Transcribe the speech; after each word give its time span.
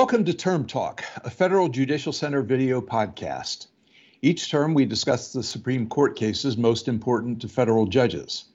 Welcome 0.00 0.24
to 0.24 0.32
Term 0.32 0.66
Talk, 0.66 1.04
a 1.24 1.28
Federal 1.28 1.68
Judicial 1.68 2.14
Center 2.14 2.40
video 2.40 2.80
podcast. 2.80 3.66
Each 4.22 4.50
term, 4.50 4.72
we 4.72 4.86
discuss 4.86 5.30
the 5.30 5.42
Supreme 5.42 5.86
Court 5.90 6.16
cases 6.16 6.56
most 6.56 6.88
important 6.88 7.42
to 7.42 7.48
federal 7.48 7.84
judges. 7.84 8.46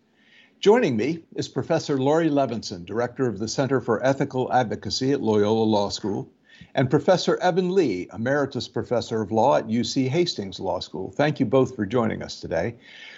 Joining 0.60 0.98
me 0.98 1.20
is 1.36 1.48
Professor 1.48 2.00
Laurie 2.00 2.32
Levenson, 2.32 2.84
Director 2.84 3.28
of 3.28 3.38
the 3.38 3.48
Center 3.48 3.80
for 3.80 4.04
Ethical 4.04 4.52
Advocacy 4.52 5.12
at 5.12 5.22
Loyola 5.22 5.66
Law 5.66 5.90
School, 5.90 6.28
and 6.74 6.90
Professor 6.90 7.38
Evan 7.38 7.76
Lee, 7.76 8.10
Emeritus 8.12 8.68
Professor 8.68 9.22
of 9.22 9.32
Law 9.32 9.58
at 9.58 9.68
UC 9.68 10.10
Hastings 10.10 10.60
Law 10.60 10.80
School. 10.80 11.12
Thank 11.12 11.40
you 11.40 11.46
both 11.46 11.76
for 11.76 11.86
joining 11.86 12.24
us 12.24 12.40
today. 12.40 12.76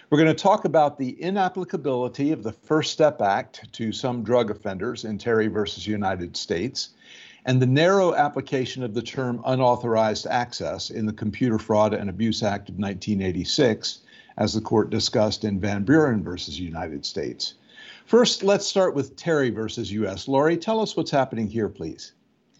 We're 0.09 0.21
going 0.21 0.35
to 0.35 0.44
talk 0.44 0.66
about 0.66 0.98
the 0.98 1.12
inapplicability 1.21 2.34
of 2.34 2.44
the 2.44 2.52
First 2.52 2.91
Step 2.91 3.21
Act 3.21 3.71
to 3.71 3.94
some 3.94 4.21
drug 4.21 4.52
offenders 4.52 5.05
in 5.05 5.17
Terry 5.17 5.48
versus 5.48 5.88
United 5.88 6.35
States 6.35 6.89
and 7.47 7.61
the 7.61 7.65
narrow 7.65 8.13
application 8.13 8.83
of 8.83 8.93
the 8.93 9.01
term 9.01 9.41
unauthorized 9.45 10.27
access 10.27 10.89
in 10.89 11.05
the 11.05 11.13
Computer 11.13 11.57
Fraud 11.57 11.93
and 11.93 12.09
Abuse 12.09 12.43
Act 12.43 12.67
of 12.67 12.75
1986, 12.75 13.99
as 14.37 14.53
the 14.53 14.59
court 14.59 14.89
discussed 14.89 15.45
in 15.45 15.57
Van 15.59 15.83
Buren 15.83 16.21
versus 16.21 16.59
United 16.59 17.05
States. 17.05 17.53
First, 18.05 18.43
let's 18.43 18.67
start 18.67 18.93
with 18.93 19.15
Terry 19.15 19.49
versus 19.49 19.91
US. 19.93 20.27
Laurie, 20.27 20.57
tell 20.57 20.81
us 20.81 20.97
what's 20.97 21.09
happening 21.09 21.47
here, 21.47 21.70
please. 21.70 22.11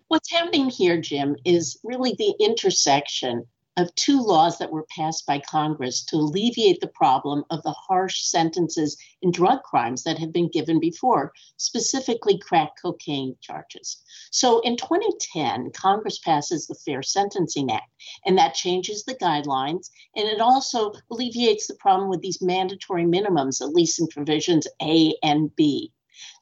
What's 0.08 0.32
happening 0.32 0.70
here, 0.70 1.00
Jim, 1.02 1.36
is 1.44 1.78
really 1.84 2.16
the 2.18 2.34
intersection 2.40 3.46
of 3.78 3.94
two 3.94 4.20
laws 4.20 4.58
that 4.58 4.72
were 4.72 4.88
passed 4.96 5.26
by 5.28 5.40
Congress 5.40 6.04
to 6.04 6.16
alleviate 6.16 6.82
the 6.82 6.88
problem 6.88 7.44
of 7.52 7.62
the 7.62 7.72
harsh 7.72 8.24
sentences 8.24 8.98
in 9.22 9.30
drug 9.30 9.62
crimes 9.62 10.02
that 10.04 10.18
have 10.18 10.34
been 10.34 10.50
given 10.50 10.80
before, 10.80 11.32
specifically 11.58 12.40
crack 12.40 12.72
cocaine 12.82 13.36
charges. 13.40 14.02
So 14.32 14.62
in 14.62 14.78
2010, 14.78 15.72
Congress 15.74 16.18
passes 16.18 16.66
the 16.66 16.74
Fair 16.74 17.04
Sentencing 17.04 17.72
Act, 17.72 17.92
and 18.26 18.36
that 18.38 18.56
changes 18.56 19.04
the 19.04 19.16
guidelines, 19.16 19.92
and 20.16 20.28
it 20.28 20.42
also 20.42 20.92
alleviates 21.12 21.68
the 21.68 21.76
problem 21.76 22.10
with 22.10 22.22
these 22.22 22.42
mandatory 22.42 23.06
minimums, 23.06 23.62
at 23.62 23.76
least 23.76 24.00
in 24.00 24.08
provisions 24.08 24.68
A 24.82 25.14
and 25.22 25.56
B. 25.56 25.94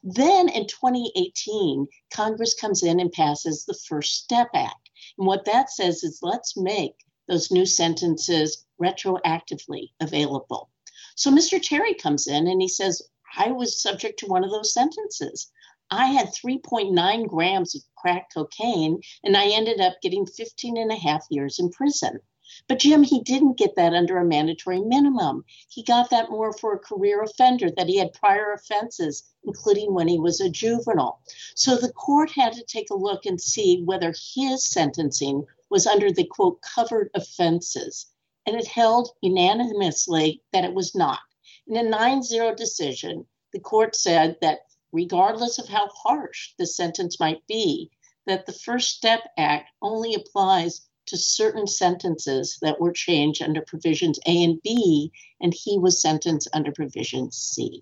Then 0.02 0.48
in 0.48 0.66
2018, 0.66 1.86
Congress 2.10 2.54
comes 2.54 2.82
in 2.82 2.98
and 2.98 3.12
passes 3.12 3.66
the 3.66 3.78
First 3.86 4.14
Step 4.14 4.48
Act. 4.54 4.90
And 5.18 5.26
what 5.26 5.44
that 5.44 5.70
says 5.70 6.02
is 6.02 6.20
let's 6.22 6.56
make 6.56 6.94
those 7.28 7.50
new 7.50 7.66
sentences 7.66 8.64
retroactively 8.80 9.90
available. 10.00 10.70
So 11.14 11.30
Mr. 11.30 11.60
Terry 11.60 11.94
comes 11.94 12.26
in 12.26 12.46
and 12.46 12.60
he 12.60 12.68
says, 12.68 13.02
I 13.36 13.52
was 13.52 13.80
subject 13.80 14.18
to 14.20 14.26
one 14.26 14.44
of 14.44 14.50
those 14.50 14.72
sentences. 14.72 15.50
I 15.90 16.06
had 16.06 16.28
3.9 16.34 17.28
grams 17.28 17.74
of 17.74 17.82
crack 17.96 18.28
cocaine 18.34 19.00
and 19.24 19.36
I 19.36 19.48
ended 19.48 19.80
up 19.80 19.94
getting 20.02 20.26
15 20.26 20.76
and 20.76 20.90
a 20.90 20.96
half 20.96 21.24
years 21.30 21.58
in 21.58 21.70
prison. 21.70 22.20
But 22.68 22.78
Jim, 22.78 23.02
he 23.02 23.22
didn't 23.22 23.58
get 23.58 23.74
that 23.76 23.92
under 23.92 24.18
a 24.18 24.24
mandatory 24.24 24.80
minimum. 24.80 25.44
He 25.68 25.82
got 25.82 26.10
that 26.10 26.30
more 26.30 26.52
for 26.52 26.74
a 26.74 26.78
career 26.78 27.22
offender, 27.22 27.70
that 27.76 27.88
he 27.88 27.96
had 27.96 28.12
prior 28.12 28.52
offenses, 28.52 29.24
including 29.44 29.92
when 29.92 30.06
he 30.08 30.18
was 30.18 30.40
a 30.40 30.48
juvenile. 30.48 31.20
So 31.54 31.76
the 31.76 31.92
court 31.92 32.30
had 32.30 32.52
to 32.52 32.64
take 32.64 32.90
a 32.90 32.96
look 32.96 33.26
and 33.26 33.40
see 33.40 33.82
whether 33.84 34.14
his 34.34 34.64
sentencing 34.64 35.44
was 35.70 35.86
under 35.86 36.12
the 36.12 36.24
quote 36.24 36.60
covered 36.62 37.10
offenses, 37.14 38.06
and 38.46 38.56
it 38.56 38.66
held 38.66 39.10
unanimously 39.22 40.42
that 40.52 40.64
it 40.64 40.74
was 40.74 40.94
not. 40.94 41.20
In 41.66 41.76
a 41.76 41.82
9 41.82 42.22
0 42.22 42.54
decision, 42.54 43.26
the 43.52 43.60
court 43.60 43.96
said 43.96 44.36
that 44.40 44.60
regardless 44.92 45.58
of 45.58 45.68
how 45.68 45.88
harsh 45.88 46.54
the 46.58 46.66
sentence 46.66 47.18
might 47.18 47.46
be, 47.46 47.90
that 48.26 48.46
the 48.46 48.52
First 48.52 48.96
Step 48.96 49.20
Act 49.36 49.70
only 49.82 50.14
applies 50.14 50.86
to 51.06 51.16
certain 51.16 51.66
sentences 51.66 52.58
that 52.62 52.80
were 52.80 52.92
changed 52.92 53.42
under 53.42 53.62
provisions 53.62 54.18
A 54.26 54.42
and 54.42 54.60
B, 54.62 55.12
and 55.40 55.54
he 55.54 55.78
was 55.78 56.00
sentenced 56.00 56.48
under 56.52 56.72
provision 56.72 57.30
C. 57.30 57.80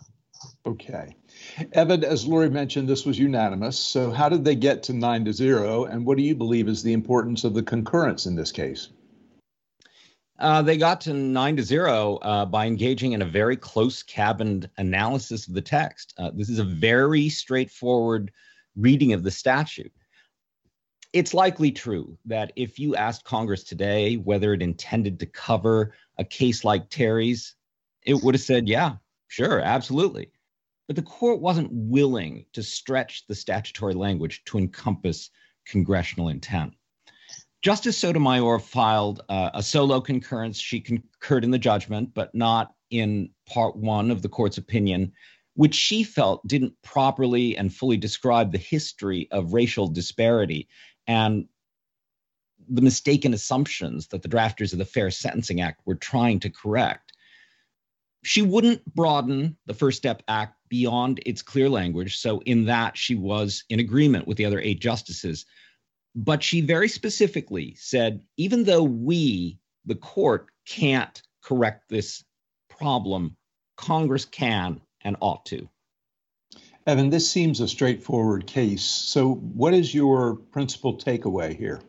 Okay. 0.67 1.17
Evan, 1.73 2.05
as 2.05 2.27
Laurie 2.27 2.51
mentioned, 2.51 2.89
this 2.89 3.05
was 3.05 3.19
unanimous. 3.19 3.79
So, 3.79 4.11
how 4.11 4.29
did 4.29 4.45
they 4.45 4.55
get 4.55 4.83
to 4.85 4.93
nine 4.93 5.25
to 5.25 5.33
zero? 5.33 5.85
And 5.85 6.05
what 6.05 6.17
do 6.17 6.23
you 6.23 6.35
believe 6.35 6.69
is 6.69 6.83
the 6.83 6.93
importance 6.93 7.45
of 7.45 7.55
the 7.55 7.63
concurrence 7.63 8.27
in 8.27 8.35
this 8.35 8.53
case? 8.53 8.89
Uh, 10.39 10.63
they 10.63 10.77
got 10.77 11.01
to 11.03 11.13
nine 11.15 11.57
to 11.57 11.63
zero 11.63 12.17
uh, 12.17 12.45
by 12.45 12.67
engaging 12.67 13.13
in 13.13 13.23
a 13.23 13.27
very 13.27 13.57
close 13.57 14.03
cabined 14.03 14.69
analysis 14.79 15.47
of 15.47 15.55
the 15.55 15.63
text. 15.63 16.13
Uh, 16.19 16.31
this 16.35 16.49
is 16.49 16.59
a 16.59 16.65
very 16.65 17.29
straightforward 17.29 18.33
reading 18.77 19.13
of 19.13 19.23
the 19.23 19.31
statute. 19.31 19.93
It's 21.13 21.35
likely 21.35 21.71
true 21.71 22.19
that 22.25 22.53
if 22.57 22.81
you 22.81 22.97
asked 22.97 23.25
Congress 23.25 23.63
today 23.63 24.17
whether 24.17 24.53
it 24.53 24.63
intended 24.63 25.21
to 25.21 25.27
cover 25.27 25.95
a 26.19 26.25
case 26.25 26.65
like 26.65 26.91
Terry's, 26.91 27.55
it 28.03 28.15
would 28.15 28.35
have 28.35 28.43
said, 28.43 28.69
yeah, 28.69 28.97
sure, 29.29 29.61
absolutely. 29.61 30.33
But 30.87 30.97
the 30.97 31.03
court 31.03 31.41
wasn't 31.41 31.71
willing 31.73 32.47
to 32.53 32.63
stretch 32.63 33.27
the 33.27 33.35
statutory 33.35 33.95
language 33.95 34.43
to 34.47 34.59
encompass 34.59 35.31
congressional 35.67 36.29
intent. 36.29 36.75
Justice 37.63 37.97
Sotomayor 37.97 38.59
filed 38.59 39.23
uh, 39.31 39.51
a 39.55 39.63
solo 39.63 40.01
concurrence. 40.01 40.59
She 40.59 40.81
concurred 40.81 41.45
in 41.45 41.51
the 41.51 41.59
judgment, 41.59 42.13
but 42.13 42.35
not 42.35 42.75
in 42.91 43.31
part 43.47 43.75
one 43.77 44.11
of 44.11 44.21
the 44.21 44.29
court's 44.29 44.59
opinion, 44.59 45.13
which 45.55 45.75
she 45.75 46.05
felt 46.05 46.47
didn't 46.47 46.75
properly 46.83 47.57
and 47.57 47.73
fully 47.73 47.97
describe 47.97 48.53
the 48.53 48.59
history 48.59 49.29
of 49.31 49.55
racial 49.55 49.89
disparity 49.89 50.69
and 51.07 51.47
the 52.69 52.83
mistaken 52.83 53.33
assumptions 53.35 54.09
that 54.09 54.23
the 54.23 54.29
drafters 54.29 54.73
of 54.73 54.79
the 54.79 54.85
Fair 54.85 55.11
Sentencing 55.11 55.61
Act 55.61 55.81
were 55.87 55.95
trying 55.95 56.41
to 56.41 56.51
correct. 56.51 57.13
She 58.23 58.43
wouldn't 58.43 58.85
broaden 58.95 59.57
the 59.67 59.75
First 59.75 59.99
Step 59.99 60.23
Act 60.29 60.57
beyond 60.75 61.21
its 61.25 61.41
clear 61.41 61.69
language. 61.69 62.19
So, 62.19 62.41
in 62.41 62.65
that, 62.65 62.99
she 62.99 63.15
was 63.15 63.63
in 63.69 63.79
agreement 63.79 64.27
with 64.27 64.37
the 64.39 64.47
other 64.47 64.59
eight 64.59 64.81
justices. 64.81 65.47
But 66.17 66.43
she 66.43 66.63
very 66.63 66.89
specifically 66.89 67.77
said 67.79 68.23
even 68.37 68.65
though 68.65 68.83
we, 68.83 69.61
the 69.87 69.95
court, 69.95 70.49
can't 70.67 71.23
correct 71.45 71.89
this 71.89 72.25
problem, 72.69 73.37
Congress 73.77 74.25
can 74.25 74.81
and 75.03 75.17
ought 75.21 75.47
to. 75.47 75.69
Evan, 76.89 77.09
this 77.09 77.31
seems 77.31 77.61
a 77.61 77.69
straightforward 77.69 78.49
case. 78.49 78.83
So, 78.83 79.33
what 79.33 79.75
is 79.75 79.95
your 79.95 80.35
principal 80.35 80.99
takeaway 80.99 81.57
here? 81.57 81.81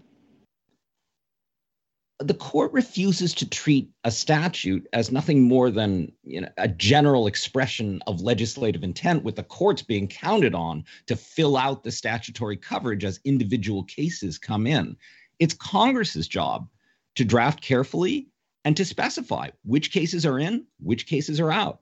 The 2.27 2.33
court 2.33 2.71
refuses 2.73 3.33
to 3.35 3.49
treat 3.49 3.89
a 4.03 4.11
statute 4.11 4.87
as 4.93 5.11
nothing 5.11 5.41
more 5.41 5.69
than 5.69 6.11
you 6.23 6.41
know, 6.41 6.49
a 6.57 6.67
general 6.67 7.27
expression 7.27 8.01
of 8.07 8.21
legislative 8.21 8.83
intent, 8.83 9.23
with 9.23 9.35
the 9.35 9.43
courts 9.43 9.81
being 9.81 10.07
counted 10.07 10.55
on 10.55 10.83
to 11.07 11.15
fill 11.15 11.57
out 11.57 11.83
the 11.83 11.91
statutory 11.91 12.57
coverage 12.57 13.03
as 13.03 13.19
individual 13.25 13.83
cases 13.83 14.37
come 14.37 14.65
in. 14.65 14.95
It's 15.39 15.53
Congress's 15.53 16.27
job 16.27 16.67
to 17.15 17.25
draft 17.25 17.61
carefully 17.61 18.27
and 18.63 18.75
to 18.77 18.85
specify 18.85 19.49
which 19.63 19.91
cases 19.91 20.25
are 20.25 20.39
in, 20.39 20.65
which 20.79 21.07
cases 21.07 21.39
are 21.39 21.51
out. 21.51 21.81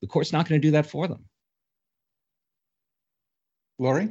The 0.00 0.08
court's 0.08 0.32
not 0.32 0.48
going 0.48 0.60
to 0.60 0.66
do 0.66 0.72
that 0.72 0.86
for 0.86 1.06
them. 1.06 1.24
Laurie? 3.78 4.10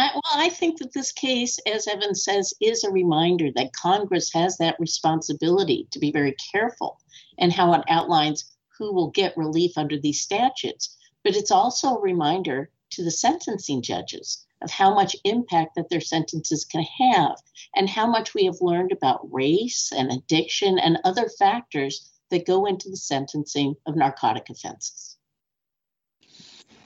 I, 0.00 0.12
well, 0.14 0.22
I 0.42 0.48
think 0.48 0.78
that 0.78 0.94
this 0.94 1.12
case, 1.12 1.58
as 1.66 1.86
Evan 1.86 2.14
says, 2.14 2.54
is 2.58 2.84
a 2.84 2.90
reminder 2.90 3.50
that 3.54 3.74
Congress 3.74 4.32
has 4.32 4.56
that 4.56 4.80
responsibility 4.80 5.88
to 5.90 5.98
be 5.98 6.10
very 6.10 6.34
careful 6.52 6.98
and 7.36 7.52
how 7.52 7.74
it 7.74 7.82
outlines 7.86 8.56
who 8.78 8.94
will 8.94 9.10
get 9.10 9.36
relief 9.36 9.76
under 9.76 9.98
these 9.98 10.22
statutes. 10.22 10.96
But 11.22 11.36
it's 11.36 11.50
also 11.50 11.96
a 11.96 12.00
reminder 12.00 12.70
to 12.92 13.04
the 13.04 13.10
sentencing 13.10 13.82
judges 13.82 14.46
of 14.62 14.70
how 14.70 14.94
much 14.94 15.16
impact 15.24 15.74
that 15.74 15.90
their 15.90 16.00
sentences 16.00 16.64
can 16.64 16.82
have 16.82 17.36
and 17.76 17.86
how 17.86 18.06
much 18.06 18.32
we 18.32 18.46
have 18.46 18.62
learned 18.62 18.92
about 18.92 19.30
race 19.30 19.92
and 19.94 20.10
addiction 20.10 20.78
and 20.78 20.98
other 21.04 21.28
factors 21.38 22.10
that 22.30 22.46
go 22.46 22.64
into 22.64 22.88
the 22.88 22.96
sentencing 22.96 23.74
of 23.84 23.96
narcotic 23.96 24.48
offenses. 24.48 25.09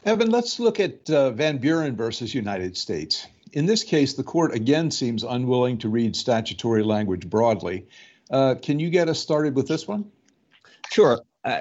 Evan, 0.05 0.31
let's 0.31 0.61
look 0.61 0.81
at 0.81 1.09
uh, 1.09 1.31
Van 1.31 1.57
Buren 1.57 1.97
versus 1.97 2.35
United 2.35 2.77
States. 2.77 3.27
In 3.55 3.65
this 3.65 3.83
case, 3.83 4.13
the 4.13 4.23
court 4.23 4.55
again 4.55 4.91
seems 4.91 5.25
unwilling 5.25 5.79
to 5.79 5.89
read 5.89 6.15
statutory 6.15 6.83
language 6.83 7.29
broadly. 7.31 7.87
Uh, 8.31 8.55
can 8.61 8.79
you 8.79 8.91
get 8.91 9.09
us 9.09 9.19
started 9.19 9.55
with 9.55 9.67
this 9.67 9.89
one? 9.89 10.05
Sure. 10.93 11.21
Uh, 11.45 11.61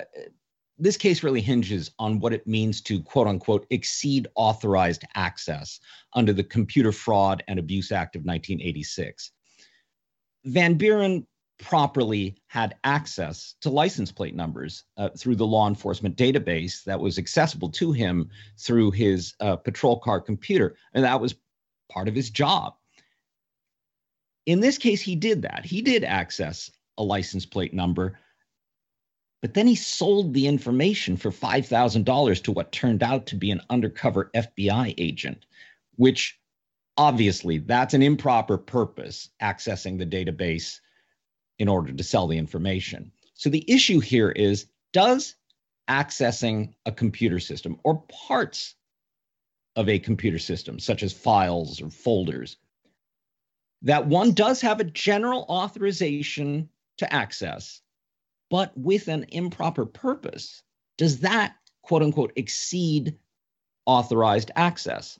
this 0.78 0.98
case 0.98 1.24
really 1.24 1.40
hinges 1.40 1.92
on 2.00 2.20
what 2.20 2.34
it 2.34 2.46
means 2.46 2.82
to 2.82 3.02
quote 3.02 3.28
unquote 3.28 3.66
exceed 3.70 4.28
authorized 4.36 5.06
access 5.16 5.80
under 6.14 6.34
the 6.34 6.44
Computer 6.44 6.92
Fraud 6.92 7.44
and 7.48 7.60
Abuse 7.60 7.94
Act 7.94 8.18
of 8.18 8.24
1986. 8.24 9.32
Van 10.46 10.74
Buren 10.74 11.26
properly 11.60 12.36
had 12.48 12.76
access 12.84 13.56
to 13.62 13.70
license 13.70 14.12
plate 14.12 14.36
numbers 14.36 14.84
uh, 14.98 15.10
through 15.18 15.36
the 15.36 15.46
law 15.46 15.68
enforcement 15.68 16.16
database 16.16 16.84
that 16.84 17.00
was 17.00 17.18
accessible 17.18 17.70
to 17.70 17.92
him 17.92 18.30
through 18.58 18.92
his 18.92 19.34
uh, 19.40 19.56
patrol 19.56 20.00
car 20.00 20.20
computer. 20.20 20.76
And 20.94 21.04
that 21.04 21.22
was 21.22 21.36
part 21.90 22.08
of 22.08 22.16
his 22.16 22.30
job. 22.30 22.74
In 24.46 24.60
this 24.60 24.78
case, 24.78 25.02
he 25.02 25.16
did 25.16 25.44
that. 25.44 25.66
He 25.66 25.82
did 25.82 26.04
access 26.04 26.70
a 26.98 27.04
license 27.04 27.46
plate 27.46 27.74
number, 27.74 28.20
but 29.42 29.54
then 29.54 29.68
he 29.68 29.76
sold 29.76 30.34
the 30.34 30.48
information 30.48 31.18
for 31.18 31.32
$5,000 31.32 32.44
to 32.44 32.52
what 32.52 32.72
turned 32.72 33.04
out 33.04 33.28
to 33.28 33.36
be 33.36 33.52
an 33.52 33.62
undercover 33.70 34.32
FBI 34.34 34.96
agent, 34.98 35.46
which 35.96 36.40
obviously 36.98 37.60
that's 37.60 37.94
an 37.94 38.02
improper 38.02 38.58
purpose, 38.58 39.30
accessing 39.42 39.98
the 39.98 40.06
database 40.06 40.80
in 41.60 41.68
order 41.68 41.94
to 41.94 42.04
sell 42.04 42.28
the 42.28 42.38
information. 42.38 43.12
So 43.36 43.50
the 43.50 43.70
issue 43.72 44.00
here 44.00 44.32
is 44.32 44.68
does 44.92 45.36
accessing 45.90 46.74
a 46.86 46.92
computer 46.92 47.40
system 47.40 47.80
or 47.84 48.04
parts 48.28 48.76
of 49.76 49.90
a 49.90 50.00
computer 50.00 50.40
system, 50.40 50.80
such 50.80 51.04
as 51.04 51.14
files 51.14 51.82
or 51.82 51.90
folders, 51.90 52.58
that 53.82 54.08
one 54.08 54.32
does 54.32 54.62
have 54.62 54.80
a 54.80 54.86
general 54.86 55.46
authorization 55.50 56.70
to 56.98 57.12
access, 57.14 57.82
but 58.50 58.72
with 58.78 59.08
an 59.08 59.26
improper 59.30 59.86
purpose, 59.86 60.62
does 60.98 61.20
that 61.20 61.56
quote 61.82 62.04
unquote 62.04 62.32
exceed 62.36 63.18
authorized 63.86 64.52
access? 64.56 65.20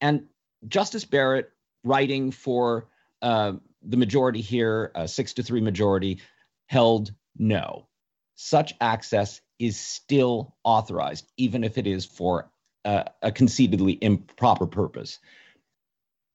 And 0.00 0.26
Justice 0.68 1.04
Barrett, 1.04 1.50
writing 1.82 2.30
for 2.30 2.88
uh, 3.22 3.54
the 3.84 3.96
majority 3.96 4.40
here, 4.40 4.92
uh, 4.94 5.06
six 5.06 5.34
to 5.34 5.42
three 5.42 5.60
majority, 5.60 6.20
held 6.66 7.12
no. 7.36 7.86
Such 8.34 8.74
access 8.80 9.40
is 9.58 9.78
still 9.78 10.56
authorized, 10.64 11.30
even 11.36 11.64
if 11.64 11.78
it 11.78 11.86
is 11.86 12.04
for 12.04 12.50
a 12.84 13.32
conceitedly 13.32 13.96
improper 14.02 14.66
purpose. 14.66 15.18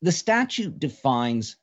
The 0.01 0.12
statute 0.12 0.80
defines 0.80 1.57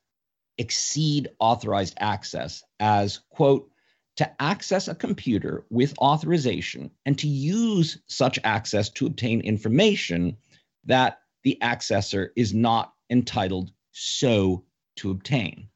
exceed 0.57 1.29
authorized 1.39 1.95
access 1.99 2.63
as, 2.79 3.19
quote, 3.29 3.69
to 4.17 4.41
access 4.41 4.87
a 4.87 4.95
computer 4.95 5.65
with 5.69 5.97
authorization 5.99 6.91
and 7.05 7.17
to 7.19 7.27
use 7.27 7.99
such 8.07 8.39
access 8.43 8.89
to 8.91 9.05
obtain 9.05 9.41
information 9.41 10.37
that 10.85 11.19
the 11.43 11.57
accessor 11.61 12.29
is 12.35 12.53
not 12.53 12.93
entitled 13.09 13.71
so 13.91 14.63
to 14.97 15.11
obtain, 15.11 15.69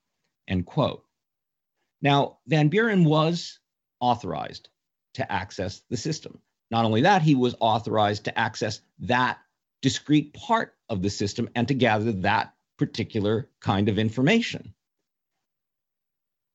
end 0.52 0.66
quote. 0.66 1.04
Now, 2.02 2.40
Van 2.48 2.68
Buren 2.68 3.06
was 3.06 3.60
authorized 4.00 4.70
to 5.16 5.32
access 5.32 5.82
the 5.90 5.98
system. 5.98 6.40
Not 6.70 6.86
only 6.86 7.02
that, 7.02 7.22
he 7.22 7.36
was 7.36 7.56
authorized 7.60 8.26
to 8.26 8.38
access 8.38 8.82
that 9.00 9.40
discrete 9.82 10.34
part 10.34 10.76
of 10.90 11.02
the 11.02 11.10
system 11.10 11.50
and 11.56 11.68
to 11.68 11.74
gather 11.74 12.12
that 12.12 12.54
particular 12.78 13.50
kind 13.60 13.90
of 13.90 14.00
information. 14.00 14.74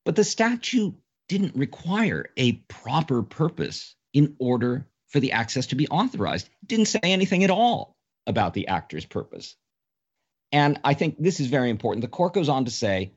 But 0.04 0.16
the 0.16 0.24
statute 0.24 0.94
didn't 1.28 1.56
require 1.56 2.26
a 2.36 2.52
proper 2.68 3.22
purpose 3.22 3.94
in 4.12 4.36
order 4.38 4.86
for 5.08 5.20
the 5.20 5.32
access 5.32 5.66
to 5.66 5.76
be 5.76 5.88
authorized. 5.88 6.48
It 6.62 6.68
didn't 6.68 6.86
say 6.86 7.00
anything 7.02 7.44
at 7.44 7.50
all 7.50 7.96
about 8.26 8.54
the 8.54 8.68
actor's 8.68 9.04
purpose. 9.04 9.56
And 10.52 10.80
I 10.84 10.94
think 10.94 11.16
this 11.18 11.40
is 11.40 11.48
very 11.48 11.70
important. 11.70 12.02
The 12.02 12.08
court 12.08 12.32
goes 12.32 12.48
on 12.48 12.64
to 12.64 12.70
say 12.70 13.12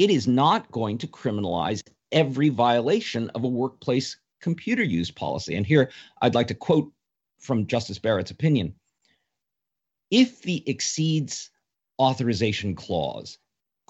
it 0.00 0.08
is 0.08 0.26
not 0.26 0.72
going 0.72 0.96
to 0.96 1.06
criminalize 1.06 1.82
every 2.10 2.48
violation 2.48 3.28
of 3.34 3.44
a 3.44 3.48
workplace 3.48 4.16
computer 4.40 4.82
use 4.82 5.10
policy. 5.10 5.54
And 5.54 5.66
here 5.66 5.90
I'd 6.22 6.34
like 6.34 6.46
to 6.46 6.54
quote 6.54 6.90
from 7.38 7.66
Justice 7.66 7.98
Barrett's 7.98 8.30
opinion. 8.30 8.76
If 10.10 10.40
the 10.40 10.66
exceeds 10.66 11.50
authorization 11.98 12.74
clause 12.74 13.36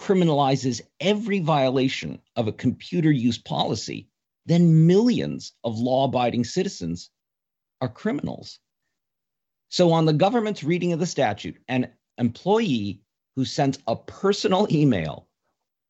criminalizes 0.01 0.81
every 0.99 1.39
violation 1.39 2.21
of 2.35 2.49
a 2.49 2.53
computer 2.53 3.13
use 3.13 3.39
policy, 3.39 4.09
then 4.47 4.89
millions 4.89 5.53
of 5.63 5.79
law 5.79 6.07
abiding 6.07 6.43
citizens 6.43 7.09
are 7.81 7.89
criminals. 7.89 8.59
So, 9.69 9.93
on 9.93 10.07
the 10.07 10.13
government's 10.13 10.65
reading 10.65 10.93
of 10.93 10.99
the 10.99 11.07
statute, 11.07 11.57
an 11.69 11.93
employee 12.19 13.01
who 13.37 13.45
sends 13.45 13.79
a 13.87 13.95
personal 13.95 14.67
email 14.73 15.29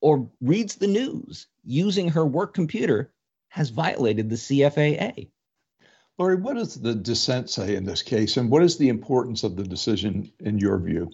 or 0.00 0.30
reads 0.40 0.76
the 0.76 0.86
news 0.86 1.46
using 1.64 2.08
her 2.08 2.24
work 2.24 2.54
computer 2.54 3.12
has 3.48 3.70
violated 3.70 4.30
the 4.30 4.36
CFAA. 4.36 5.28
Laurie, 6.18 6.36
what 6.36 6.54
does 6.54 6.74
the 6.74 6.94
dissent 6.94 7.48
say 7.48 7.74
in 7.76 7.84
this 7.84 8.02
case, 8.02 8.36
and 8.36 8.50
what 8.50 8.62
is 8.62 8.76
the 8.76 8.88
importance 8.88 9.42
of 9.42 9.56
the 9.56 9.64
decision 9.64 10.30
in 10.40 10.58
your 10.58 10.78
view? 10.78 11.10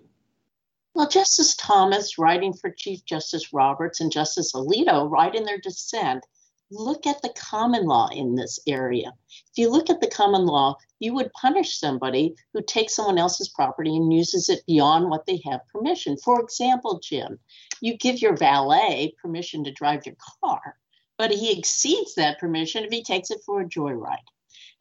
Well, 0.94 1.08
Justice 1.08 1.54
Thomas, 1.54 2.18
writing 2.18 2.52
for 2.52 2.70
Chief 2.70 3.04
Justice 3.04 3.52
Roberts 3.52 4.00
and 4.00 4.10
Justice 4.10 4.52
Alito, 4.54 5.10
write 5.10 5.34
in 5.34 5.44
their 5.44 5.58
dissent 5.58 6.24
look 6.70 7.06
at 7.06 7.22
the 7.22 7.34
common 7.36 7.84
law 7.84 8.08
in 8.12 8.34
this 8.34 8.58
area. 8.66 9.12
If 9.30 9.58
you 9.58 9.70
look 9.70 9.90
at 9.90 10.00
the 10.00 10.10
common 10.10 10.46
law, 10.46 10.76
you 10.98 11.14
would 11.14 11.32
punish 11.32 11.78
somebody 11.78 12.34
who 12.52 12.62
takes 12.62 12.94
someone 12.96 13.18
else's 13.18 13.48
property 13.48 13.96
and 13.96 14.12
uses 14.12 14.48
it 14.48 14.66
beyond 14.66 15.08
what 15.08 15.26
they 15.26 15.40
have 15.44 15.66
permission. 15.72 16.16
For 16.16 16.40
example, 16.40 17.00
Jim, 17.02 17.38
you 17.80 17.96
give 17.96 18.20
your 18.20 18.36
valet 18.36 19.14
permission 19.22 19.64
to 19.64 19.72
drive 19.72 20.06
your 20.06 20.16
car 20.40 20.76
but 21.18 21.30
he 21.30 21.58
exceeds 21.58 22.14
that 22.14 22.38
permission 22.38 22.84
if 22.84 22.90
he 22.90 23.02
takes 23.02 23.30
it 23.30 23.40
for 23.44 23.60
a 23.60 23.68
joyride. 23.68 24.16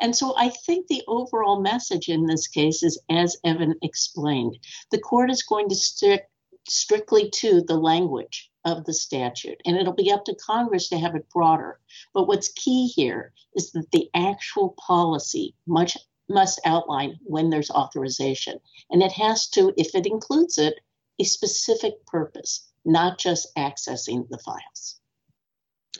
And 0.02 0.16
so 0.16 0.36
I 0.38 0.50
think 0.50 0.88
the 0.88 1.04
overall 1.08 1.62
message 1.62 2.10
in 2.10 2.26
this 2.26 2.48
case 2.48 2.84
is, 2.84 3.00
as 3.10 3.38
Evan 3.46 3.76
explained, 3.82 4.58
the 4.92 5.00
court 5.00 5.32
is 5.32 5.44
going 5.44 5.70
to 5.70 5.76
stick 5.76 6.28
strictly 6.68 7.30
to 7.30 7.62
the 7.62 7.78
language 7.78 8.50
of 8.66 8.84
the 8.86 8.94
statute, 8.94 9.62
and 9.66 9.78
it'll 9.78 9.94
be 9.94 10.12
up 10.12 10.26
to 10.26 10.36
Congress 10.36 10.90
to 10.90 10.98
have 10.98 11.16
it 11.16 11.30
broader. 11.30 11.80
But 12.14 12.28
what's 12.28 12.52
key 12.52 12.88
here 12.88 13.32
is 13.56 13.72
that 13.72 13.92
the 13.92 14.10
actual 14.16 14.76
policy 14.86 15.54
much 15.68 15.98
must 16.28 16.60
outline 16.66 17.20
when 17.24 17.52
there's 17.52 17.70
authorization, 17.70 18.60
and 18.90 19.02
it 19.04 19.12
has 19.12 19.48
to, 19.50 19.74
if 19.78 19.94
it 19.94 20.08
includes 20.08 20.58
it, 20.58 20.74
a 21.20 21.24
specific 21.24 22.06
purpose, 22.08 22.68
not 22.84 23.20
just 23.20 23.48
accessing 23.56 24.28
the 24.30 24.40
files. 24.40 25.00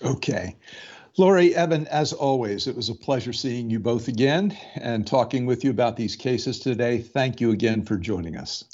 Okay. 0.04 0.56
Laurie, 1.18 1.56
Evan, 1.56 1.88
as 1.88 2.12
always, 2.12 2.68
it 2.68 2.76
was 2.76 2.90
a 2.90 2.96
pleasure 2.96 3.32
seeing 3.32 3.70
you 3.70 3.80
both 3.80 4.10
again 4.10 4.58
and 4.76 5.08
talking 5.08 5.46
with 5.46 5.64
you 5.64 5.70
about 5.70 5.96
these 5.96 6.16
cases 6.16 6.60
today. 6.60 6.98
Thank 6.98 7.40
you 7.40 7.52
again 7.52 7.86
for 7.86 7.98
joining 7.98 8.36
us. 8.36 8.66